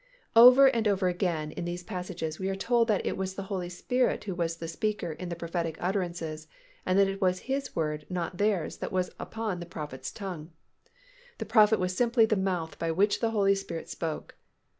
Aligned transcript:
Over 0.35 0.65
and 0.65 0.87
over 0.87 1.09
again 1.09 1.51
in 1.51 1.65
these 1.65 1.83
passages 1.83 2.39
we 2.39 2.49
are 2.49 2.55
told 2.55 2.87
that 2.87 3.05
it 3.05 3.17
was 3.17 3.35
the 3.35 3.43
Holy 3.53 3.69
Spirit 3.69 4.23
who 4.23 4.33
was 4.33 4.57
the 4.57 4.67
speaker 4.67 5.11
in 5.11 5.29
the 5.29 5.35
prophetic 5.35 5.77
utterances 5.79 6.47
and 6.87 6.97
that 6.97 7.07
it 7.07 7.21
was 7.21 7.41
His 7.41 7.75
word, 7.75 8.07
not 8.09 8.39
theirs, 8.39 8.77
that 8.77 8.91
was 8.91 9.11
upon 9.19 9.59
the 9.59 9.67
prophet's 9.67 10.11
tongue. 10.11 10.49
The 11.37 11.45
prophet 11.45 11.77
was 11.79 11.95
simply 11.95 12.25
the 12.25 12.35
mouth 12.35 12.79
by 12.79 12.89
which 12.89 13.19
the 13.19 13.29
Holy 13.29 13.53
Spirit 13.53 13.89
spoke. 13.89 14.33